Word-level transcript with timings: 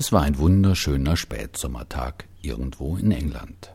Es 0.00 0.12
war 0.12 0.22
ein 0.22 0.38
wunderschöner 0.38 1.14
Spätsommertag 1.14 2.24
irgendwo 2.40 2.96
in 2.96 3.12
England. 3.12 3.70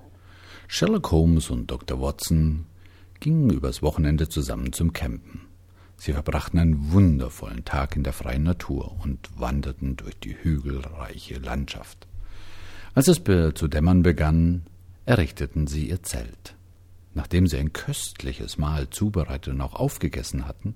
Sherlock 0.67 1.12
Holmes 1.12 1.51
und 1.51 1.70
Dr. 1.70 2.01
Watson 2.01 2.66
gingen 3.19 3.51
übers 3.51 3.83
Wochenende 3.83 4.27
zusammen 4.27 4.74
zum 4.74 4.92
Campen. 4.92 5.42
Sie 5.98 6.14
verbrachten 6.14 6.58
einen 6.58 6.92
wundervollen 6.92 7.64
Tag 7.64 7.96
in 7.96 8.02
der 8.02 8.11
freien 8.11 8.41
Natur 8.41 9.00
und 9.04 9.39
wanderten 9.39 9.98
durch 9.98 10.18
die 10.18 10.36
hügelreiche 10.36 11.38
Landschaft. 11.38 12.07
Als 12.96 13.07
es 13.07 13.21
zu 13.23 13.68
dämmern 13.68 14.02
begann, 14.02 14.64
errichteten 15.05 15.68
sie 15.68 15.89
ihr 15.89 16.02
Zelt. 16.02 16.55
Nachdem 17.14 17.46
sie 17.46 17.57
ein 17.57 17.71
köstliches 17.71 18.57
Mahl 18.57 18.89
zubereitet 18.89 19.54
und 19.54 19.62
auch 19.62 19.76
aufgegessen 19.76 20.48
hatten, 20.48 20.73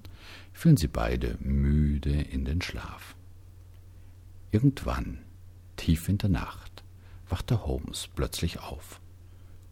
fielen 0.54 0.78
sie 0.78 0.90
beide 0.90 1.40
müde 1.40 2.12
in 2.12 2.46
den 2.46 2.62
Schlaf. 2.62 3.16
Irgendwann 4.52 5.22
Tief 5.80 6.10
in 6.10 6.18
der 6.18 6.30
Nacht 6.30 6.84
wachte 7.30 7.66
Holmes 7.66 8.10
plötzlich 8.14 8.60
auf, 8.60 9.00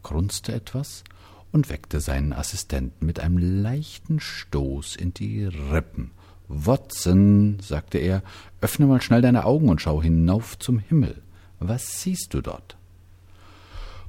grunzte 0.02 0.54
etwas 0.54 1.04
und 1.52 1.68
weckte 1.68 2.00
seinen 2.00 2.32
Assistenten 2.32 3.04
mit 3.04 3.20
einem 3.20 3.36
leichten 3.36 4.18
Stoß 4.18 4.96
in 4.96 5.12
die 5.12 5.44
Rippen. 5.44 6.12
Watson, 6.48 7.58
sagte 7.60 7.98
er, 7.98 8.22
öffne 8.62 8.86
mal 8.86 9.02
schnell 9.02 9.20
deine 9.20 9.44
Augen 9.44 9.68
und 9.68 9.82
schau 9.82 10.02
hinauf 10.02 10.58
zum 10.58 10.78
Himmel. 10.78 11.20
Was 11.60 12.00
siehst 12.00 12.32
du 12.32 12.40
dort? 12.40 12.78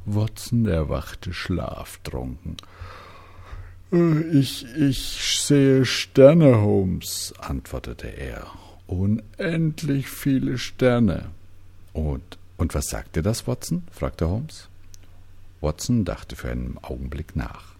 Watson 0.06 0.66
erwachte 0.68 1.34
schlaftrunken. 1.34 2.56
Ich, 4.32 4.66
ich 4.78 5.02
sehe 5.42 5.84
Sterne, 5.84 6.62
Holmes, 6.62 7.34
antwortete 7.40 8.08
er. 8.08 8.48
Unendlich 8.88 10.08
viele 10.08 10.58
Sterne. 10.58 11.32
Und, 11.94 12.38
und 12.58 12.74
was 12.74 12.90
sagt 12.90 13.16
dir 13.16 13.24
das, 13.24 13.48
Watson? 13.48 13.84
fragte 13.92 14.30
Holmes. 14.30 14.68
Watson 15.62 16.06
dachte 16.06 16.36
für 16.36 16.52
einen 16.52 16.78
Augenblick 16.82 17.36
nach. 17.36 17.76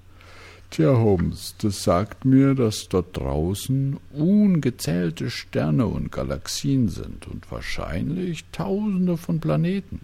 Tja, 0.72 0.98
Holmes, 0.98 1.56
das 1.58 1.84
sagt 1.84 2.26
mir, 2.26 2.54
dass 2.54 2.90
dort 2.90 3.18
draußen 3.18 3.98
ungezählte 4.14 5.32
Sterne 5.32 5.88
und 5.88 6.12
Galaxien 6.12 6.90
sind 6.90 7.28
und 7.28 7.52
wahrscheinlich 7.52 8.46
Tausende 8.52 9.18
von 9.18 9.40
Planeten. 9.40 10.02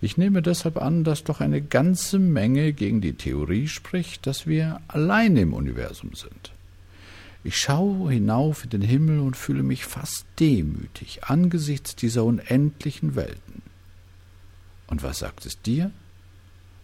Ich 0.00 0.16
nehme 0.16 0.40
deshalb 0.40 0.78
an, 0.78 1.04
dass 1.04 1.24
doch 1.24 1.40
eine 1.40 1.60
ganze 1.60 2.18
Menge 2.18 2.72
gegen 2.72 3.02
die 3.02 3.12
Theorie 3.12 3.68
spricht, 3.68 4.26
dass 4.26 4.46
wir 4.46 4.80
allein 4.88 5.36
im 5.36 5.52
Universum 5.52 6.14
sind. 6.14 6.52
Ich 7.44 7.56
schaue 7.56 8.12
hinauf 8.12 8.64
in 8.64 8.70
den 8.70 8.82
Himmel 8.82 9.18
und 9.18 9.36
fühle 9.36 9.62
mich 9.62 9.84
fast 9.84 10.26
demütig 10.38 11.24
angesichts 11.24 11.96
dieser 11.96 12.24
unendlichen 12.24 13.16
Welten. 13.16 13.62
Und 14.86 15.02
was 15.02 15.18
sagt 15.18 15.46
es 15.46 15.60
dir? 15.60 15.90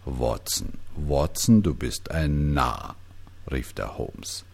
Watson, 0.05 0.73
Watson, 0.97 1.63
du 1.63 1.75
bist 1.75 2.11
ein 2.11 2.55
Narr, 2.55 2.97
rief 3.51 3.73
der 3.73 3.99
Holmes. 3.99 4.45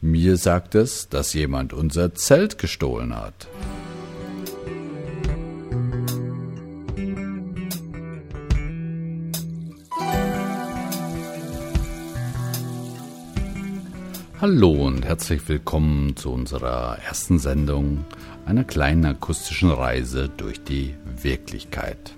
Mir 0.00 0.36
sagt 0.36 0.74
es, 0.74 1.08
dass 1.08 1.32
jemand 1.32 1.72
unser 1.72 2.14
Zelt 2.14 2.58
gestohlen 2.58 3.14
hat. 3.14 3.46
Hallo 14.42 14.72
und 14.72 15.04
herzlich 15.04 15.48
willkommen 15.48 16.16
zu 16.16 16.32
unserer 16.32 16.98
ersten 17.06 17.38
Sendung 17.38 18.04
einer 18.44 18.64
kleinen 18.64 19.04
akustischen 19.06 19.70
Reise 19.70 20.28
durch 20.36 20.64
die 20.64 20.96
Wirklichkeit. 21.22 22.16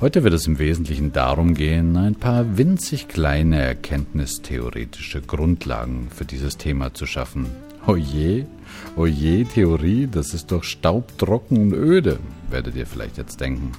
Heute 0.00 0.24
wird 0.24 0.34
es 0.34 0.48
im 0.48 0.58
Wesentlichen 0.58 1.12
darum 1.12 1.54
gehen, 1.54 1.96
ein 1.96 2.16
paar 2.16 2.58
winzig 2.58 3.06
kleine 3.06 3.60
erkenntnistheoretische 3.60 5.20
Grundlagen 5.20 6.08
für 6.12 6.24
dieses 6.24 6.56
Thema 6.56 6.94
zu 6.94 7.06
schaffen. 7.06 7.46
Oje, 7.86 8.48
oje, 8.96 9.44
Theorie, 9.44 10.08
das 10.10 10.34
ist 10.34 10.50
doch 10.50 10.64
staubtrocken 10.64 11.58
und 11.58 11.74
öde, 11.74 12.18
werdet 12.50 12.74
ihr 12.74 12.88
vielleicht 12.88 13.18
jetzt 13.18 13.40
denken. 13.40 13.70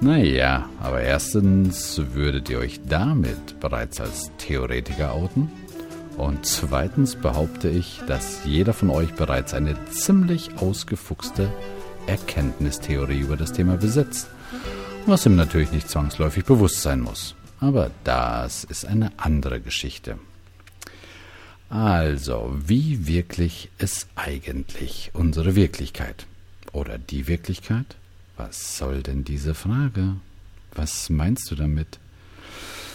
Naja, 0.00 0.68
aber 0.78 1.00
erstens 1.00 2.00
würdet 2.14 2.48
ihr 2.50 2.60
euch 2.60 2.78
damit 2.88 3.58
bereits 3.58 4.00
als 4.00 4.30
Theoretiker 4.38 5.12
outen? 5.12 5.50
Und 6.18 6.44
zweitens 6.44 7.14
behaupte 7.14 7.68
ich, 7.68 8.02
dass 8.08 8.44
jeder 8.44 8.72
von 8.72 8.90
euch 8.90 9.14
bereits 9.14 9.54
eine 9.54 9.76
ziemlich 9.86 10.50
ausgefuchste 10.58 11.48
Erkenntnistheorie 12.08 13.20
über 13.20 13.36
das 13.36 13.52
Thema 13.52 13.76
besitzt, 13.76 14.28
was 15.06 15.24
ihm 15.26 15.36
natürlich 15.36 15.70
nicht 15.70 15.88
zwangsläufig 15.88 16.44
bewusst 16.44 16.82
sein 16.82 17.00
muss. 17.00 17.36
Aber 17.60 17.92
das 18.02 18.64
ist 18.64 18.84
eine 18.84 19.12
andere 19.16 19.60
Geschichte. 19.60 20.18
Also, 21.70 22.56
wie 22.66 23.06
wirklich 23.06 23.70
ist 23.78 24.08
eigentlich 24.16 25.12
unsere 25.12 25.54
Wirklichkeit? 25.54 26.26
Oder 26.72 26.98
die 26.98 27.28
Wirklichkeit? 27.28 27.96
Was 28.36 28.76
soll 28.76 29.02
denn 29.04 29.22
diese 29.22 29.54
Frage? 29.54 30.16
Was 30.74 31.10
meinst 31.10 31.48
du 31.50 31.54
damit? 31.54 32.00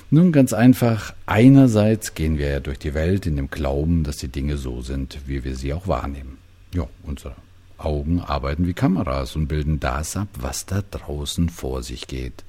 Nun 0.09 0.31
ganz 0.31 0.53
einfach, 0.53 1.13
einerseits 1.25 2.13
gehen 2.13 2.37
wir 2.37 2.49
ja 2.49 2.59
durch 2.59 2.79
die 2.79 2.93
Welt 2.93 3.25
in 3.25 3.35
dem 3.35 3.49
Glauben, 3.49 4.03
dass 4.03 4.17
die 4.17 4.27
Dinge 4.27 4.57
so 4.57 4.81
sind, 4.81 5.19
wie 5.25 5.43
wir 5.43 5.55
sie 5.55 5.73
auch 5.73 5.87
wahrnehmen. 5.87 6.37
Ja, 6.73 6.87
unsere 7.03 7.35
Augen 7.77 8.21
arbeiten 8.21 8.67
wie 8.67 8.73
Kameras 8.73 9.35
und 9.35 9.47
bilden 9.47 9.79
das 9.79 10.15
ab, 10.15 10.27
was 10.39 10.65
da 10.65 10.83
draußen 10.89 11.49
vor 11.49 11.83
sich 11.83 12.07
geht. 12.07 12.43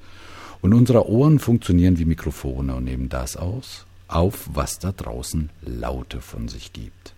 Und 0.61 0.73
unsere 0.73 1.09
Ohren 1.09 1.39
funktionieren 1.39 1.97
wie 1.97 2.05
Mikrofone 2.05 2.75
und 2.75 2.85
nehmen 2.85 3.09
das 3.09 3.37
aus, 3.37 3.85
auf, 4.07 4.49
was 4.53 4.79
da 4.79 4.91
draußen 4.91 5.49
Laute 5.61 6.21
von 6.21 6.47
sich 6.47 6.73
gibt. 6.73 7.13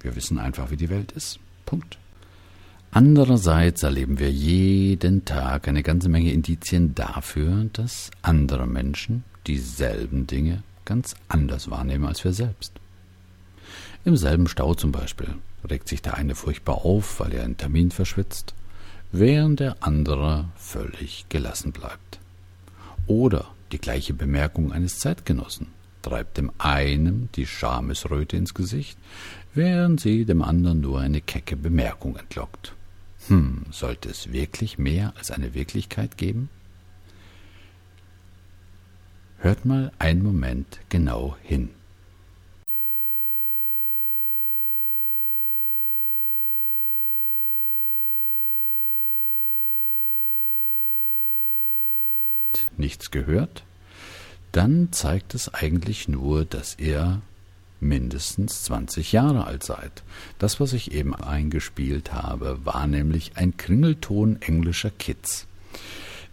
Wir 0.00 0.16
wissen 0.16 0.38
einfach, 0.38 0.70
wie 0.70 0.76
die 0.76 0.90
Welt 0.90 1.12
ist. 1.12 1.38
Punkt. 1.66 1.98
Andererseits 2.92 3.84
erleben 3.84 4.18
wir 4.18 4.32
jeden 4.32 5.24
Tag 5.24 5.68
eine 5.68 5.84
ganze 5.84 6.08
Menge 6.08 6.32
Indizien 6.32 6.92
dafür, 6.96 7.66
dass 7.72 8.10
andere 8.20 8.66
Menschen 8.66 9.22
dieselben 9.46 10.26
Dinge 10.26 10.64
ganz 10.84 11.14
anders 11.28 11.70
wahrnehmen 11.70 12.06
als 12.06 12.24
wir 12.24 12.32
selbst. 12.32 12.72
Im 14.04 14.16
selben 14.16 14.48
Stau 14.48 14.74
zum 14.74 14.90
Beispiel 14.90 15.28
regt 15.68 15.88
sich 15.88 16.02
der 16.02 16.14
eine 16.14 16.34
furchtbar 16.34 16.84
auf, 16.84 17.20
weil 17.20 17.32
er 17.32 17.44
einen 17.44 17.56
Termin 17.56 17.92
verschwitzt, 17.92 18.54
während 19.12 19.60
der 19.60 19.76
andere 19.84 20.46
völlig 20.56 21.26
gelassen 21.28 21.70
bleibt. 21.70 22.18
Oder 23.06 23.46
die 23.70 23.78
gleiche 23.78 24.14
Bemerkung 24.14 24.72
eines 24.72 24.98
Zeitgenossen 24.98 25.68
treibt 26.02 26.38
dem 26.38 26.50
einen 26.58 27.28
die 27.36 27.46
Schamesröte 27.46 28.36
ins 28.36 28.52
Gesicht, 28.52 28.98
während 29.54 30.00
sie 30.00 30.24
dem 30.24 30.42
anderen 30.42 30.80
nur 30.80 30.98
eine 30.98 31.20
kecke 31.20 31.54
Bemerkung 31.54 32.16
entlockt. 32.16 32.74
Hm, 33.28 33.66
sollte 33.70 34.08
es 34.08 34.32
wirklich 34.32 34.78
mehr 34.78 35.12
als 35.16 35.30
eine 35.30 35.54
Wirklichkeit 35.54 36.16
geben? 36.16 36.48
Hört 39.38 39.64
mal 39.64 39.92
einen 39.98 40.22
Moment 40.22 40.80
genau 40.88 41.36
hin. 41.42 41.70
Nichts 52.76 53.10
gehört? 53.10 53.64
Dann 54.52 54.92
zeigt 54.92 55.34
es 55.34 55.52
eigentlich 55.54 56.08
nur, 56.08 56.44
dass 56.44 56.78
ihr 56.78 57.22
mindestens 57.80 58.64
20 58.64 59.12
Jahre 59.12 59.44
alt 59.46 59.64
seid. 59.64 60.02
Das, 60.38 60.60
was 60.60 60.72
ich 60.72 60.92
eben 60.92 61.14
eingespielt 61.14 62.12
habe, 62.12 62.58
war 62.64 62.86
nämlich 62.86 63.32
ein 63.36 63.56
Kringelton 63.56 64.40
englischer 64.40 64.90
Kids, 64.90 65.46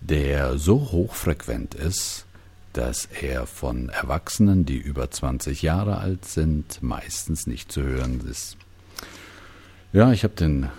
der 0.02 0.58
so 0.58 0.92
hochfrequent 0.92 1.74
ist, 1.74 2.26
dass 2.74 3.06
er 3.06 3.48
von 3.48 3.90
Erwachsenen, 3.90 4.66
die 4.66 4.78
über 4.78 5.10
20 5.10 5.62
Jahre 5.64 5.98
alt 5.98 6.26
sind, 6.26 6.84
meistens 6.84 7.48
nicht 7.48 7.72
zu 7.72 7.82
hören 7.82 8.22
ist. 8.30 8.58
Ja, 9.94 10.12
ich 10.12 10.24
habe 10.24 10.36
den 10.36 10.70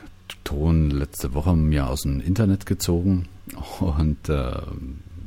Ton 0.44 0.90
letzte 0.90 1.34
Woche 1.34 1.56
mir 1.56 1.88
aus 1.88 2.02
dem 2.02 2.20
Internet 2.20 2.66
gezogen 2.66 3.28
und 3.80 4.28
äh, 4.28 4.52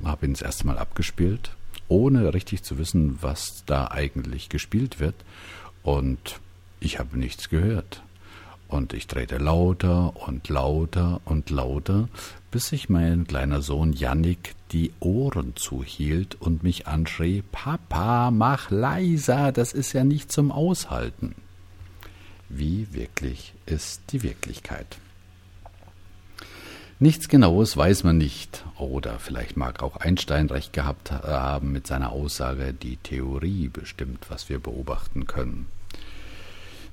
habe 0.03 0.25
ihn 0.25 0.33
das 0.33 0.41
erste 0.41 0.67
Mal 0.67 0.77
abgespielt, 0.77 1.51
ohne 1.91 2.33
richtig 2.33 2.63
zu 2.63 2.77
wissen, 2.77 3.19
was 3.21 3.63
da 3.65 3.89
eigentlich 3.91 4.47
gespielt 4.49 4.99
wird. 4.99 5.15
Und 5.83 6.39
ich 6.79 6.97
habe 6.99 7.19
nichts 7.19 7.49
gehört. 7.49 8.01
Und 8.69 8.93
ich 8.93 9.07
drehte 9.07 9.37
lauter 9.37 10.13
und 10.25 10.47
lauter 10.47 11.19
und 11.25 11.49
lauter, 11.49 12.07
bis 12.51 12.67
sich 12.67 12.87
mein 12.87 13.27
kleiner 13.27 13.61
Sohn 13.61 13.91
Jannik 13.91 14.55
die 14.71 14.93
Ohren 15.01 15.57
zuhielt 15.57 16.37
und 16.39 16.63
mich 16.63 16.87
anschrie 16.87 17.43
Papa, 17.51 18.31
mach 18.31 18.71
leiser, 18.71 19.51
das 19.51 19.73
ist 19.73 19.91
ja 19.91 20.05
nicht 20.05 20.31
zum 20.31 20.53
Aushalten. 20.53 21.35
Wie 22.47 22.93
wirklich 22.93 23.53
ist 23.65 24.01
die 24.13 24.23
Wirklichkeit? 24.23 24.97
Nichts 27.01 27.29
Genaues 27.29 27.75
weiß 27.75 28.03
man 28.03 28.19
nicht. 28.19 28.63
Oder 28.77 29.17
vielleicht 29.17 29.57
mag 29.57 29.81
auch 29.81 29.97
Einstein 29.97 30.45
recht 30.51 30.71
gehabt 30.71 31.11
haben 31.11 31.71
mit 31.71 31.87
seiner 31.87 32.11
Aussage, 32.11 32.75
die 32.79 32.97
Theorie 32.97 33.69
bestimmt, 33.69 34.27
was 34.29 34.49
wir 34.49 34.59
beobachten 34.59 35.25
können. 35.25 35.65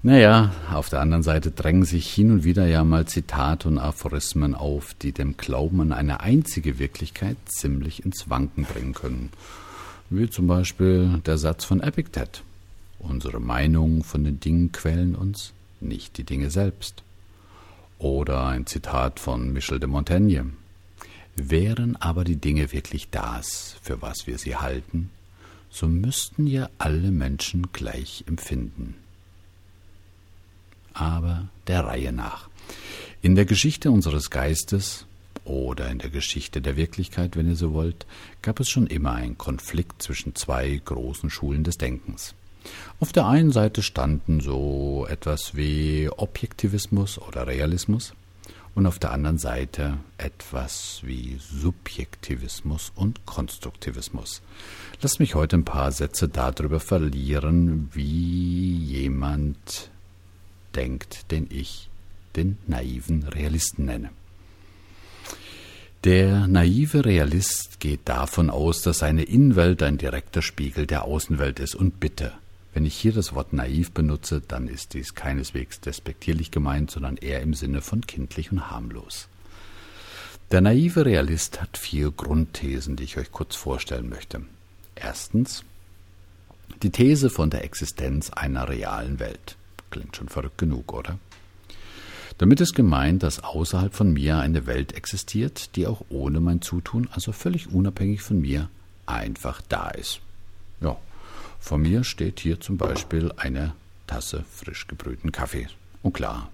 Naja, 0.02 0.50
auf 0.72 0.88
der 0.88 1.00
anderen 1.02 1.22
Seite 1.22 1.50
drängen 1.50 1.84
sich 1.84 2.10
hin 2.10 2.30
und 2.30 2.42
wieder 2.42 2.66
ja 2.66 2.84
mal 2.84 3.04
Zitate 3.04 3.68
und 3.68 3.76
Aphorismen 3.76 4.54
auf, 4.54 4.94
die 4.94 5.12
dem 5.12 5.36
Glauben 5.36 5.82
an 5.82 5.92
eine 5.92 6.20
einzige 6.20 6.78
Wirklichkeit 6.78 7.36
ziemlich 7.44 8.06
ins 8.06 8.30
Wanken 8.30 8.64
bringen 8.64 8.94
können. 8.94 9.28
Wie 10.08 10.30
zum 10.30 10.46
Beispiel 10.46 11.20
der 11.26 11.36
Satz 11.36 11.66
von 11.66 11.82
Epictet. 11.82 12.42
Unsere 12.98 13.40
Meinungen 13.40 14.02
von 14.04 14.24
den 14.24 14.40
Dingen 14.40 14.72
quälen 14.72 15.14
uns, 15.14 15.52
nicht 15.82 16.16
die 16.16 16.24
Dinge 16.24 16.48
selbst. 16.48 17.02
Oder 17.98 18.46
ein 18.46 18.66
Zitat 18.66 19.18
von 19.18 19.52
Michel 19.52 19.80
de 19.80 19.88
Montaigne. 19.88 20.52
Wären 21.34 21.96
aber 21.96 22.24
die 22.24 22.36
Dinge 22.36 22.72
wirklich 22.72 23.10
das, 23.10 23.76
für 23.82 24.00
was 24.02 24.26
wir 24.26 24.38
sie 24.38 24.56
halten, 24.56 25.10
so 25.70 25.86
müssten 25.86 26.46
ja 26.46 26.68
alle 26.78 27.10
Menschen 27.10 27.68
gleich 27.72 28.24
empfinden. 28.26 28.94
Aber 30.94 31.48
der 31.66 31.84
Reihe 31.84 32.12
nach. 32.12 32.48
In 33.20 33.34
der 33.34 33.44
Geschichte 33.44 33.90
unseres 33.90 34.30
Geistes 34.30 35.06
oder 35.44 35.88
in 35.90 35.98
der 35.98 36.10
Geschichte 36.10 36.60
der 36.60 36.76
Wirklichkeit, 36.76 37.36
wenn 37.36 37.48
ihr 37.48 37.56
so 37.56 37.72
wollt, 37.72 38.06
gab 38.42 38.60
es 38.60 38.68
schon 38.68 38.86
immer 38.86 39.12
einen 39.12 39.38
Konflikt 39.38 40.02
zwischen 40.02 40.34
zwei 40.34 40.80
großen 40.84 41.30
Schulen 41.30 41.64
des 41.64 41.78
Denkens. 41.78 42.34
Auf 43.00 43.12
der 43.12 43.26
einen 43.26 43.52
Seite 43.52 43.82
standen 43.82 44.40
so 44.40 45.06
etwas 45.08 45.54
wie 45.54 46.08
Objektivismus 46.16 47.18
oder 47.18 47.46
Realismus 47.46 48.14
und 48.74 48.86
auf 48.86 48.98
der 48.98 49.12
anderen 49.12 49.38
Seite 49.38 49.98
etwas 50.18 51.00
wie 51.02 51.38
Subjektivismus 51.40 52.92
und 52.94 53.26
Konstruktivismus. 53.26 54.42
Lass 55.00 55.18
mich 55.18 55.34
heute 55.34 55.56
ein 55.56 55.64
paar 55.64 55.92
Sätze 55.92 56.28
darüber 56.28 56.80
verlieren, 56.80 57.88
wie 57.92 58.74
jemand 58.76 59.90
denkt, 60.74 61.30
den 61.30 61.48
ich 61.50 61.88
den 62.36 62.58
naiven 62.66 63.24
Realisten 63.24 63.86
nenne. 63.86 64.10
Der 66.04 66.46
naive 66.46 67.04
Realist 67.04 67.80
geht 67.80 68.02
davon 68.04 68.50
aus, 68.50 68.82
dass 68.82 68.98
seine 68.98 69.24
Innenwelt 69.24 69.82
ein 69.82 69.98
direkter 69.98 70.42
Spiegel 70.42 70.86
der 70.86 71.04
Außenwelt 71.04 71.58
ist. 71.58 71.74
Und 71.74 71.98
bitte, 71.98 72.32
wenn 72.74 72.84
ich 72.84 72.94
hier 72.94 73.12
das 73.12 73.34
Wort 73.34 73.52
naiv 73.52 73.92
benutze, 73.92 74.40
dann 74.46 74.68
ist 74.68 74.94
dies 74.94 75.14
keineswegs 75.14 75.80
despektierlich 75.80 76.50
gemeint, 76.50 76.90
sondern 76.90 77.16
eher 77.16 77.40
im 77.40 77.54
Sinne 77.54 77.80
von 77.80 78.02
kindlich 78.02 78.52
und 78.52 78.70
harmlos. 78.70 79.28
Der 80.50 80.60
naive 80.60 81.04
Realist 81.04 81.60
hat 81.60 81.76
vier 81.76 82.10
Grundthesen, 82.10 82.96
die 82.96 83.04
ich 83.04 83.18
euch 83.18 83.32
kurz 83.32 83.54
vorstellen 83.54 84.08
möchte. 84.08 84.42
Erstens 84.94 85.64
die 86.82 86.90
These 86.90 87.28
von 87.28 87.50
der 87.50 87.64
Existenz 87.64 88.30
einer 88.30 88.68
realen 88.68 89.18
Welt. 89.18 89.56
Klingt 89.90 90.16
schon 90.16 90.28
verrückt 90.28 90.58
genug, 90.58 90.92
oder? 90.92 91.18
Damit 92.38 92.60
ist 92.60 92.74
gemeint, 92.74 93.24
dass 93.24 93.42
außerhalb 93.42 93.92
von 93.92 94.12
mir 94.12 94.38
eine 94.38 94.66
Welt 94.66 94.92
existiert, 94.92 95.74
die 95.74 95.86
auch 95.86 96.02
ohne 96.08 96.40
mein 96.40 96.62
Zutun, 96.62 97.08
also 97.10 97.32
völlig 97.32 97.72
unabhängig 97.72 98.22
von 98.22 98.40
mir, 98.40 98.68
einfach 99.06 99.60
da 99.68 99.88
ist. 99.90 100.20
Ja, 100.80 100.96
vor 101.58 101.78
mir 101.78 102.04
steht 102.04 102.40
hier 102.40 102.60
zum 102.60 102.76
Beispiel 102.76 103.32
eine 103.36 103.74
Tasse 104.06 104.44
frisch 104.50 104.86
gebrühten 104.86 105.32
Kaffee. 105.32 105.68
Und 106.02 106.14
klar, 106.14 106.50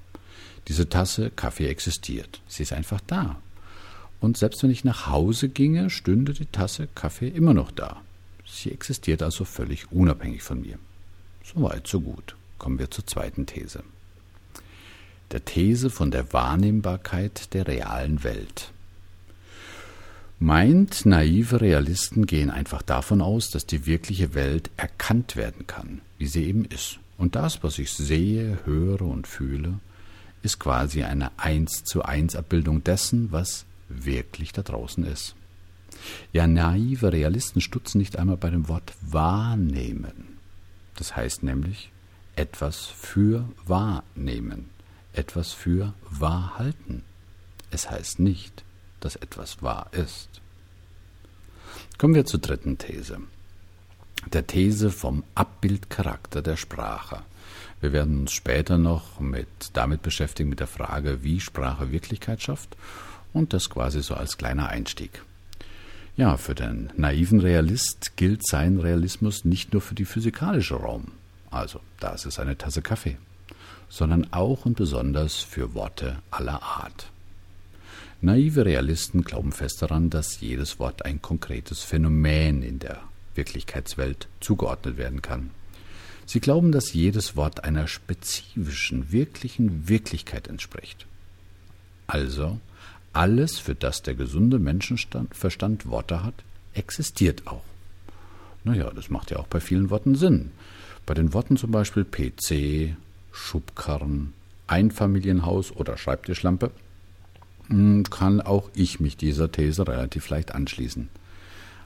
diese 0.68 0.88
Tasse 0.88 1.30
Kaffee 1.30 1.68
existiert. 1.68 2.40
Sie 2.48 2.62
ist 2.62 2.72
einfach 2.72 3.00
da. 3.06 3.36
Und 4.20 4.36
selbst 4.36 4.62
wenn 4.62 4.70
ich 4.70 4.84
nach 4.84 5.06
Hause 5.06 5.48
ginge, 5.48 5.90
stünde 5.90 6.32
die 6.32 6.46
Tasse 6.46 6.88
Kaffee 6.94 7.28
immer 7.28 7.54
noch 7.54 7.70
da. 7.70 8.00
Sie 8.46 8.70
existiert 8.70 9.22
also 9.22 9.44
völlig 9.44 9.92
unabhängig 9.92 10.42
von 10.42 10.60
mir. 10.60 10.78
Soweit, 11.44 11.86
so 11.86 12.00
gut. 12.00 12.36
Kommen 12.58 12.78
wir 12.78 12.90
zur 12.90 13.06
zweiten 13.06 13.46
These 13.46 13.82
der 15.34 15.44
These 15.44 15.90
von 15.90 16.12
der 16.12 16.32
Wahrnehmbarkeit 16.32 17.54
der 17.54 17.66
realen 17.66 18.22
Welt. 18.22 18.70
Meint, 20.44 21.06
naive 21.06 21.60
Realisten 21.60 22.26
gehen 22.26 22.50
einfach 22.50 22.82
davon 22.82 23.22
aus, 23.22 23.50
dass 23.50 23.64
die 23.64 23.86
wirkliche 23.86 24.34
Welt 24.34 24.70
erkannt 24.76 25.36
werden 25.36 25.66
kann, 25.66 26.02
wie 26.18 26.26
sie 26.26 26.44
eben 26.44 26.64
ist. 26.66 26.98
Und 27.16 27.34
das, 27.34 27.62
was 27.62 27.78
ich 27.78 27.92
sehe, 27.92 28.58
höre 28.64 29.02
und 29.02 29.26
fühle, 29.26 29.80
ist 30.42 30.58
quasi 30.58 31.04
eine 31.04 31.30
eins 31.38 31.84
zu 31.84 32.02
eins 32.02 32.36
Abbildung 32.36 32.84
dessen, 32.84 33.32
was 33.32 33.64
wirklich 33.88 34.52
da 34.52 34.62
draußen 34.62 35.04
ist. 35.04 35.34
Ja, 36.32 36.46
naive 36.46 37.12
Realisten 37.12 37.60
stutzen 37.60 37.98
nicht 37.98 38.18
einmal 38.18 38.36
bei 38.36 38.50
dem 38.50 38.68
Wort 38.68 38.92
wahrnehmen. 39.00 40.36
Das 40.96 41.16
heißt 41.16 41.42
nämlich 41.42 41.90
etwas 42.36 42.84
für 42.84 43.48
wahrnehmen 43.66 44.66
etwas 45.14 45.52
für 45.52 45.94
wahr 46.10 46.58
halten. 46.58 47.02
Es 47.70 47.90
heißt 47.90 48.18
nicht, 48.18 48.64
dass 49.04 49.16
etwas 49.16 49.62
wahr 49.62 49.88
ist. 49.92 50.28
Kommen 51.98 52.14
wir 52.14 52.24
zur 52.24 52.40
dritten 52.40 52.78
These. 52.78 53.18
Der 54.32 54.46
These 54.46 54.90
vom 54.90 55.22
Abbildcharakter 55.34 56.42
der 56.42 56.56
Sprache. 56.56 57.22
Wir 57.80 57.92
werden 57.92 58.20
uns 58.20 58.32
später 58.32 58.78
noch 58.78 59.20
mit, 59.20 59.46
damit 59.74 60.02
beschäftigen, 60.02 60.48
mit 60.48 60.60
der 60.60 60.66
Frage, 60.66 61.22
wie 61.22 61.40
Sprache 61.40 61.92
Wirklichkeit 61.92 62.42
schafft 62.42 62.76
und 63.32 63.52
das 63.52 63.70
quasi 63.70 64.02
so 64.02 64.14
als 64.14 64.38
kleiner 64.38 64.68
Einstieg. 64.68 65.22
Ja, 66.16 66.36
für 66.36 66.54
den 66.54 66.90
naiven 66.96 67.40
Realist 67.40 68.16
gilt 68.16 68.46
sein 68.46 68.78
Realismus 68.78 69.44
nicht 69.44 69.72
nur 69.72 69.82
für 69.82 69.94
die 69.94 70.04
physikalische 70.04 70.76
Raum. 70.76 71.12
Also, 71.50 71.80
da 72.00 72.14
ist 72.14 72.24
es 72.24 72.38
eine 72.38 72.56
Tasse 72.56 72.82
Kaffee 72.82 73.18
sondern 73.94 74.32
auch 74.32 74.66
und 74.66 74.76
besonders 74.76 75.36
für 75.36 75.74
Worte 75.74 76.18
aller 76.30 76.62
Art. 76.62 77.06
Naive 78.20 78.64
Realisten 78.64 79.22
glauben 79.22 79.52
fest 79.52 79.82
daran, 79.82 80.10
dass 80.10 80.40
jedes 80.40 80.78
Wort 80.78 81.04
ein 81.04 81.20
konkretes 81.20 81.80
Phänomen 81.80 82.62
in 82.62 82.78
der 82.78 83.00
Wirklichkeitswelt 83.34 84.28
zugeordnet 84.40 84.96
werden 84.96 85.22
kann. 85.22 85.50
Sie 86.26 86.40
glauben, 86.40 86.72
dass 86.72 86.94
jedes 86.94 87.36
Wort 87.36 87.64
einer 87.64 87.86
spezifischen, 87.86 89.12
wirklichen 89.12 89.88
Wirklichkeit 89.88 90.48
entspricht. 90.48 91.06
Also, 92.06 92.58
alles, 93.12 93.58
für 93.58 93.74
das 93.74 94.02
der 94.02 94.14
gesunde 94.14 94.58
Menschenverstand 94.58 95.86
Worte 95.86 96.24
hat, 96.24 96.34
existiert 96.72 97.46
auch. 97.46 97.62
Naja, 98.64 98.90
das 98.94 99.10
macht 99.10 99.30
ja 99.30 99.38
auch 99.38 99.46
bei 99.46 99.60
vielen 99.60 99.90
Worten 99.90 100.14
Sinn. 100.14 100.50
Bei 101.06 101.14
den 101.14 101.34
Worten 101.34 101.56
zum 101.56 101.70
Beispiel 101.70 102.04
PC, 102.04 102.96
Schubkarren, 103.30 104.32
Einfamilienhaus 104.66 105.70
oder 105.72 105.98
Schreibtischlampe, 105.98 106.70
kann 108.10 108.40
auch 108.40 108.70
ich 108.74 109.00
mich 109.00 109.16
dieser 109.16 109.50
These 109.50 109.86
relativ 109.86 110.28
leicht 110.28 110.54
anschließen. 110.54 111.08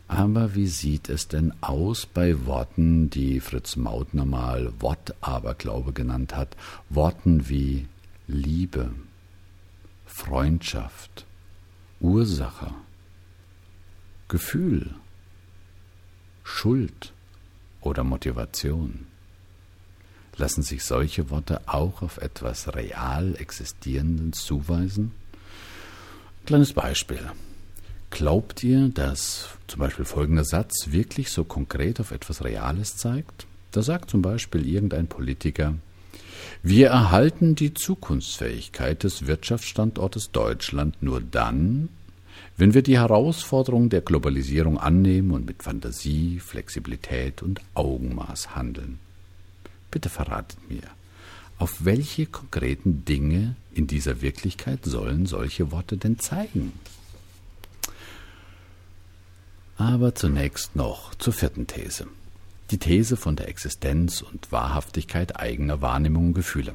Aber 0.08 0.54
wie 0.54 0.66
sieht 0.66 1.10
es 1.10 1.28
denn 1.28 1.52
aus 1.60 2.06
bei 2.06 2.46
Worten, 2.46 3.10
die 3.10 3.40
Fritz 3.40 3.76
Mautner 3.76 4.24
mal 4.24 4.72
Wortaberglaube 4.80 5.92
genannt 5.92 6.34
hat? 6.34 6.56
Worten 6.88 7.48
wie 7.50 7.86
Liebe, 8.26 8.90
Freundschaft, 10.06 11.26
Ursache, 12.00 12.74
Gefühl, 14.28 14.94
Schuld 16.42 17.12
oder 17.82 18.02
Motivation. 18.02 19.06
Lassen 20.36 20.62
sich 20.62 20.84
solche 20.84 21.30
Worte 21.30 21.60
auch 21.66 22.00
auf 22.00 22.16
etwas 22.18 22.74
real 22.74 23.34
Existierendes 23.36 24.44
zuweisen? 24.44 25.12
Kleines 26.48 26.72
Beispiel. 26.72 27.20
Glaubt 28.08 28.64
ihr, 28.64 28.88
dass 28.88 29.50
zum 29.66 29.80
Beispiel 29.80 30.06
folgender 30.06 30.46
Satz 30.46 30.92
wirklich 30.92 31.30
so 31.30 31.44
konkret 31.44 32.00
auf 32.00 32.10
etwas 32.10 32.42
Reales 32.42 32.96
zeigt? 32.96 33.46
Da 33.70 33.82
sagt 33.82 34.08
zum 34.08 34.22
Beispiel 34.22 34.66
irgendein 34.66 35.08
Politiker, 35.08 35.74
wir 36.62 36.88
erhalten 36.88 37.54
die 37.54 37.74
Zukunftsfähigkeit 37.74 39.04
des 39.04 39.26
Wirtschaftsstandortes 39.26 40.30
Deutschland 40.30 41.02
nur 41.02 41.20
dann, 41.20 41.90
wenn 42.56 42.72
wir 42.72 42.80
die 42.80 42.96
Herausforderungen 42.96 43.90
der 43.90 44.00
Globalisierung 44.00 44.78
annehmen 44.78 45.32
und 45.32 45.44
mit 45.44 45.62
Fantasie, 45.62 46.40
Flexibilität 46.40 47.42
und 47.42 47.60
Augenmaß 47.74 48.56
handeln. 48.56 49.00
Bitte 49.90 50.08
verratet 50.08 50.70
mir, 50.70 50.80
auf 51.58 51.84
welche 51.84 52.26
konkreten 52.26 53.04
Dinge 53.04 53.56
in 53.72 53.86
dieser 53.86 54.22
Wirklichkeit 54.22 54.84
sollen 54.84 55.26
solche 55.26 55.70
Worte 55.72 55.96
denn 55.96 56.18
zeigen? 56.18 56.72
Aber 59.76 60.14
zunächst 60.14 60.76
noch 60.76 61.14
zur 61.16 61.32
vierten 61.32 61.66
These. 61.66 62.06
Die 62.70 62.78
These 62.78 63.16
von 63.16 63.36
der 63.36 63.48
Existenz 63.48 64.22
und 64.22 64.50
Wahrhaftigkeit 64.52 65.38
eigener 65.38 65.80
Wahrnehmungen 65.80 66.28
und 66.28 66.34
Gefühle. 66.34 66.74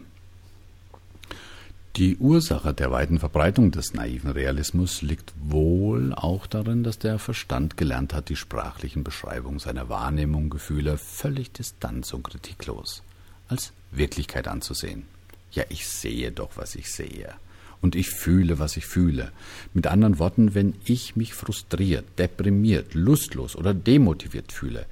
Die 1.98 2.18
Ursache 2.18 2.74
der 2.74 2.90
weiten 2.90 3.20
Verbreitung 3.20 3.70
des 3.70 3.94
naiven 3.94 4.32
Realismus 4.32 5.04
liegt 5.04 5.32
wohl 5.38 6.12
auch 6.16 6.48
darin, 6.48 6.84
dass 6.84 6.98
der 6.98 7.20
Verstand 7.20 7.78
gelernt 7.78 8.16
hat, 8.16 8.30
die 8.30 8.36
sprachlichen 8.36 9.04
Beschreibungen 9.04 9.60
seiner 9.60 9.90
Wahrnehmung, 9.90 10.50
Gefühle 10.50 10.98
völlig 10.98 11.52
distanz- 11.52 12.14
und 12.14 12.24
kritiklos 12.24 13.04
als 13.48 13.74
Wirklichkeit 13.96 14.48
anzusehen. 14.48 15.04
Ja, 15.52 15.64
ich 15.70 15.88
sehe 15.88 16.32
doch, 16.32 16.52
was 16.56 16.76
ich 16.76 16.92
sehe. 16.92 17.34
Und 17.82 17.96
ich 17.96 18.10
fühle, 18.10 18.60
was 18.60 18.78
ich 18.78 18.86
fühle. 18.86 19.32
Mit 19.74 19.88
anderen 19.88 20.18
Worten, 20.18 20.56
wenn 20.56 20.74
ich 20.86 21.16
mich 21.16 21.34
frustriert, 21.34 22.06
deprimiert, 22.18 22.94
lustlos 22.94 23.56
oder 23.56 23.74
demotiviert 23.74 24.52
fühle, 24.52 24.86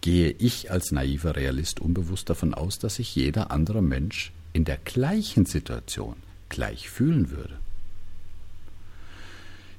gehe 0.00 0.30
ich 0.30 0.70
als 0.70 0.92
naiver 0.92 1.34
Realist 1.34 1.80
unbewusst 1.80 2.30
davon 2.30 2.54
aus, 2.54 2.78
dass 2.78 2.96
sich 2.96 3.16
jeder 3.16 3.50
andere 3.50 3.82
Mensch 3.82 4.32
in 4.52 4.64
der 4.64 4.76
gleichen 4.78 5.44
Situation 5.44 6.14
gleich 6.48 6.88
fühlen 6.88 7.30
würde. 7.30 7.58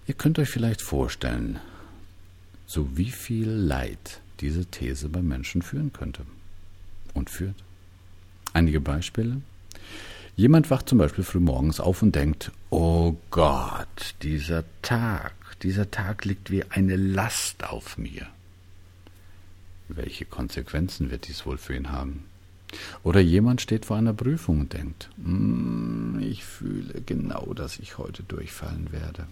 Ihr 0.05 0.13
könnt 0.13 0.37
euch 0.39 0.49
vielleicht 0.49 0.81
vorstellen, 0.81 1.59
so 2.65 2.97
wie 2.97 3.11
viel 3.11 3.49
Leid 3.49 4.21
diese 4.41 4.65
These 4.65 5.09
beim 5.09 5.27
Menschen 5.27 5.61
führen 5.61 5.93
könnte 5.93 6.23
und 7.13 7.29
führt. 7.29 7.55
Einige 8.53 8.79
Beispiele. 8.79 9.41
Jemand 10.35 10.69
wacht 10.69 10.87
zum 10.87 10.99
Beispiel 10.99 11.23
frühmorgens 11.23 11.79
auf 11.79 12.01
und 12.03 12.15
denkt, 12.15 12.51
oh 12.69 13.15
Gott, 13.31 14.15
dieser 14.21 14.63
Tag, 14.83 15.33
dieser 15.63 15.89
Tag 15.89 16.25
liegt 16.25 16.51
wie 16.51 16.63
eine 16.65 16.95
Last 16.95 17.63
auf 17.63 17.97
mir. 17.97 18.27
Welche 19.89 20.25
Konsequenzen 20.25 21.09
wird 21.09 21.27
dies 21.27 21.45
wohl 21.45 21.57
für 21.57 21.75
ihn 21.75 21.91
haben? 21.91 22.25
Oder 23.03 23.19
jemand 23.19 23.61
steht 23.61 23.85
vor 23.85 23.97
einer 23.97 24.13
Prüfung 24.13 24.59
und 24.61 24.73
denkt, 24.73 25.09
mm, 25.17 26.19
ich 26.19 26.43
fühle 26.43 27.01
genau, 27.05 27.53
dass 27.53 27.79
ich 27.79 27.97
heute 27.97 28.23
durchfallen 28.23 28.91
werde. 28.91 29.25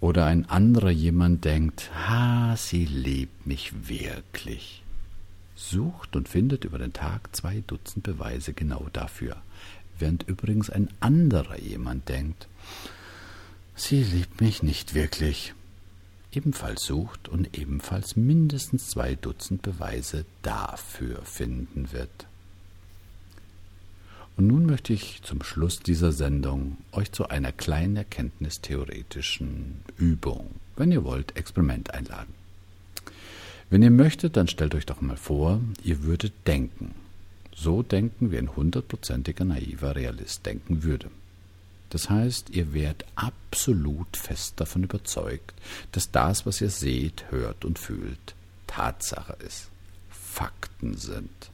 Oder 0.00 0.26
ein 0.26 0.48
anderer 0.48 0.90
jemand 0.90 1.44
denkt, 1.44 1.90
ha, 2.06 2.54
sie 2.56 2.84
liebt 2.84 3.46
mich 3.46 3.88
wirklich. 3.88 4.84
Sucht 5.58 6.14
und 6.14 6.28
findet 6.28 6.64
über 6.64 6.78
den 6.78 6.92
Tag 6.92 7.34
zwei 7.34 7.64
Dutzend 7.66 8.04
Beweise 8.04 8.52
genau 8.52 8.86
dafür. 8.92 9.36
Während 9.98 10.22
übrigens 10.22 10.70
ein 10.70 10.88
anderer 11.00 11.58
jemand 11.58 12.08
denkt, 12.08 12.46
sie 13.74 14.04
liebt 14.04 14.40
mich 14.40 14.62
nicht 14.62 14.94
wirklich 14.94 15.54
ebenfalls 16.30 16.84
sucht 16.84 17.28
und 17.28 17.58
ebenfalls 17.58 18.14
mindestens 18.14 18.90
zwei 18.90 19.16
Dutzend 19.16 19.62
Beweise 19.62 20.24
dafür 20.42 21.22
finden 21.24 21.90
wird. 21.90 22.26
Und 24.36 24.46
nun 24.46 24.66
möchte 24.66 24.92
ich 24.92 25.22
zum 25.24 25.42
Schluss 25.42 25.80
dieser 25.80 26.12
Sendung 26.12 26.76
euch 26.92 27.10
zu 27.10 27.28
einer 27.28 27.50
kleinen 27.50 27.96
erkenntnistheoretischen 27.96 29.80
Übung, 29.96 30.50
wenn 30.76 30.92
ihr 30.92 31.02
wollt, 31.02 31.36
Experiment 31.36 31.92
einladen. 31.92 32.37
Wenn 33.70 33.82
ihr 33.82 33.90
möchtet, 33.90 34.36
dann 34.36 34.48
stellt 34.48 34.74
euch 34.74 34.86
doch 34.86 35.02
mal 35.02 35.16
vor, 35.16 35.60
ihr 35.84 36.02
würdet 36.02 36.32
denken. 36.46 36.94
So 37.54 37.82
denken, 37.82 38.30
wie 38.30 38.38
ein 38.38 38.56
hundertprozentiger 38.56 39.44
naiver 39.44 39.94
Realist 39.94 40.46
denken 40.46 40.84
würde. 40.84 41.10
Das 41.90 42.08
heißt, 42.08 42.50
ihr 42.50 42.72
werdet 42.72 43.04
absolut 43.14 44.16
fest 44.16 44.54
davon 44.56 44.84
überzeugt, 44.84 45.54
dass 45.92 46.10
das, 46.10 46.46
was 46.46 46.60
ihr 46.60 46.70
seht, 46.70 47.30
hört 47.30 47.64
und 47.64 47.78
fühlt, 47.78 48.34
Tatsache 48.66 49.36
ist, 49.46 49.68
Fakten 50.10 50.96
sind, 50.96 51.50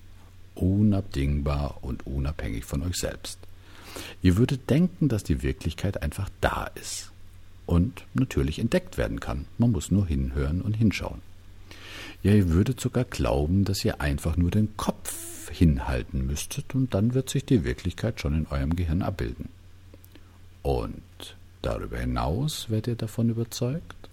unabdingbar 0.54 1.78
und 1.82 2.06
unabhängig 2.06 2.64
von 2.64 2.82
euch 2.82 2.96
selbst. 2.96 3.38
Ihr 4.22 4.36
würdet 4.36 4.70
denken, 4.70 5.08
dass 5.08 5.22
die 5.22 5.42
Wirklichkeit 5.42 6.02
einfach 6.02 6.28
da 6.40 6.70
ist 6.74 7.10
und 7.66 8.04
natürlich 8.14 8.58
entdeckt 8.58 8.98
werden 8.98 9.20
kann. 9.20 9.46
Man 9.58 9.70
muss 9.70 9.90
nur 9.90 10.06
hinhören 10.06 10.62
und 10.62 10.74
hinschauen. 10.74 11.22
Ja, 12.24 12.32
ihr 12.32 12.48
würdet 12.48 12.80
sogar 12.80 13.04
glauben, 13.04 13.66
dass 13.66 13.84
ihr 13.84 14.00
einfach 14.00 14.38
nur 14.38 14.50
den 14.50 14.78
Kopf 14.78 15.50
hinhalten 15.50 16.26
müsstet 16.26 16.74
und 16.74 16.94
dann 16.94 17.12
wird 17.12 17.28
sich 17.28 17.44
die 17.44 17.64
Wirklichkeit 17.64 18.18
schon 18.18 18.34
in 18.34 18.46
eurem 18.46 18.74
Gehirn 18.74 19.02
abbilden. 19.02 19.50
Und 20.62 21.02
darüber 21.60 21.98
hinaus 21.98 22.70
werdet 22.70 22.86
ihr 22.86 22.96
davon 22.96 23.28
überzeugt, 23.28 24.08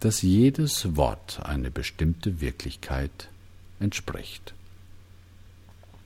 dass 0.00 0.22
jedes 0.22 0.96
Wort 0.96 1.40
eine 1.44 1.70
bestimmte 1.70 2.40
Wirklichkeit 2.40 3.28
entspricht. 3.80 4.54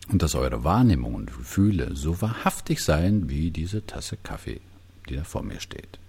Und 0.09 0.23
dass 0.23 0.35
eure 0.35 0.65
Wahrnehmung 0.65 1.15
und 1.15 1.37
Gefühle 1.37 1.95
so 1.95 2.21
wahrhaftig 2.21 2.83
seien 2.83 3.29
wie 3.29 3.53
diese 3.53 3.87
Tasse 3.87 4.17
Kaffee, 4.21 4.61
die 5.09 5.15
da 5.15 5.23
vor 5.23 5.45
mir 5.45 5.61
steht. 5.61 6.01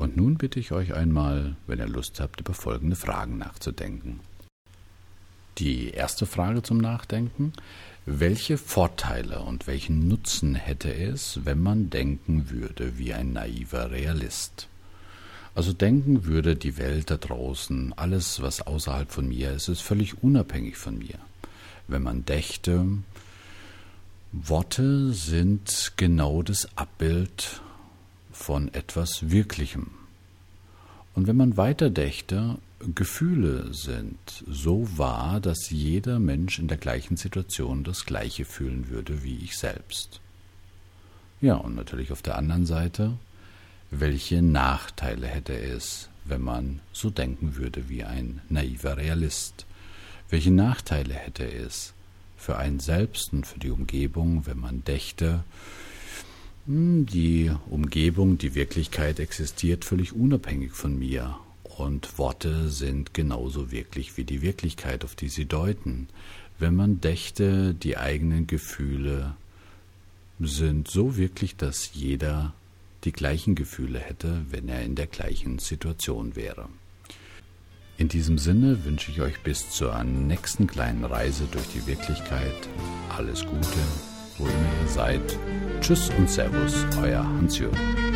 Und 0.00 0.16
nun 0.16 0.38
bitte 0.38 0.58
ich 0.58 0.72
euch 0.72 0.94
einmal, 0.94 1.56
wenn 1.66 1.78
ihr 1.78 1.86
Lust 1.86 2.20
habt, 2.20 2.40
über 2.40 2.54
folgende 2.54 2.96
Fragen 2.96 3.36
nachzudenken. 3.36 4.20
Die 5.58 5.90
erste 5.90 6.24
Frage 6.24 6.62
zum 6.62 6.78
Nachdenken. 6.78 7.52
Welche 8.06 8.56
Vorteile 8.56 9.40
und 9.40 9.66
welchen 9.66 10.08
Nutzen 10.08 10.54
hätte 10.54 10.90
es, 10.90 11.44
wenn 11.44 11.62
man 11.62 11.90
denken 11.90 12.48
würde 12.48 12.96
wie 12.96 13.12
ein 13.12 13.34
naiver 13.34 13.90
Realist? 13.90 14.68
Also 15.54 15.74
denken 15.74 16.24
würde, 16.24 16.56
die 16.56 16.78
Welt 16.78 17.10
da 17.10 17.18
draußen, 17.18 17.92
alles, 17.98 18.40
was 18.40 18.62
außerhalb 18.62 19.12
von 19.12 19.28
mir 19.28 19.52
ist, 19.52 19.68
ist 19.68 19.82
völlig 19.82 20.22
unabhängig 20.22 20.78
von 20.78 20.98
mir. 20.98 21.18
Wenn 21.88 22.02
man 22.02 22.24
dächte, 22.24 22.86
Worte 24.32 25.12
sind 25.12 25.92
genau 25.98 26.42
das 26.42 26.74
Abbild 26.78 27.60
von 28.40 28.72
etwas 28.72 29.30
Wirklichem. 29.30 29.90
Und 31.14 31.26
wenn 31.26 31.36
man 31.36 31.56
weiter 31.56 31.90
dächte, 31.90 32.56
Gefühle 32.94 33.74
sind 33.74 34.18
so 34.48 34.88
wahr, 34.96 35.40
dass 35.40 35.68
jeder 35.68 36.18
Mensch 36.18 36.58
in 36.58 36.66
der 36.66 36.78
gleichen 36.78 37.18
Situation 37.18 37.84
das 37.84 38.06
Gleiche 38.06 38.46
fühlen 38.46 38.88
würde 38.88 39.22
wie 39.22 39.36
ich 39.36 39.58
selbst. 39.58 40.20
Ja, 41.42 41.56
und 41.56 41.74
natürlich 41.74 42.12
auf 42.12 42.22
der 42.22 42.38
anderen 42.38 42.64
Seite, 42.64 43.12
welche 43.90 44.40
Nachteile 44.40 45.26
hätte 45.26 45.58
es, 45.58 46.08
wenn 46.24 46.40
man 46.40 46.80
so 46.92 47.10
denken 47.10 47.56
würde 47.56 47.88
wie 47.88 48.04
ein 48.04 48.40
naiver 48.48 48.96
Realist? 48.96 49.66
Welche 50.30 50.50
Nachteile 50.50 51.14
hätte 51.14 51.44
es 51.44 51.92
für 52.36 52.56
einen 52.56 52.80
selbst 52.80 53.32
und 53.32 53.46
für 53.46 53.58
die 53.58 53.70
Umgebung, 53.70 54.46
wenn 54.46 54.58
man 54.58 54.84
dächte, 54.84 55.44
die 56.72 57.50
Umgebung, 57.68 58.38
die 58.38 58.54
Wirklichkeit 58.54 59.18
existiert 59.18 59.84
völlig 59.84 60.12
unabhängig 60.12 60.70
von 60.70 60.96
mir 60.96 61.36
und 61.64 62.16
Worte 62.16 62.68
sind 62.68 63.12
genauso 63.12 63.72
wirklich 63.72 64.16
wie 64.16 64.22
die 64.22 64.40
Wirklichkeit, 64.40 65.04
auf 65.04 65.16
die 65.16 65.28
sie 65.28 65.46
deuten. 65.46 66.06
Wenn 66.60 66.76
man 66.76 67.00
dächte, 67.00 67.74
die 67.74 67.96
eigenen 67.96 68.46
Gefühle 68.46 69.34
sind 70.38 70.86
so 70.86 71.16
wirklich, 71.16 71.56
dass 71.56 71.90
jeder 71.94 72.54
die 73.02 73.12
gleichen 73.12 73.56
Gefühle 73.56 73.98
hätte, 73.98 74.42
wenn 74.50 74.68
er 74.68 74.82
in 74.82 74.94
der 74.94 75.08
gleichen 75.08 75.58
Situation 75.58 76.36
wäre. 76.36 76.68
In 77.98 78.06
diesem 78.06 78.38
Sinne 78.38 78.84
wünsche 78.84 79.10
ich 79.10 79.20
euch 79.20 79.40
bis 79.40 79.70
zur 79.70 80.04
nächsten 80.04 80.68
kleinen 80.68 81.04
Reise 81.04 81.48
durch 81.50 81.66
die 81.74 81.84
Wirklichkeit 81.88 82.68
alles 83.08 83.44
Gute, 83.44 84.09
wo 84.40 84.88
seid. 84.88 85.20
Tschüss 85.80 86.10
und 86.18 86.28
Servus, 86.28 86.84
euer 87.02 87.24
Hans-Jürgen. 87.24 88.09